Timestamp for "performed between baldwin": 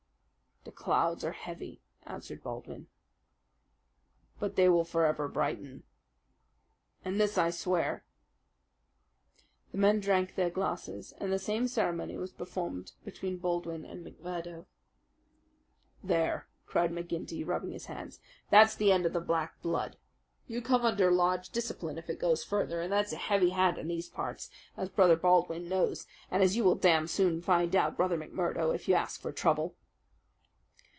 12.31-13.83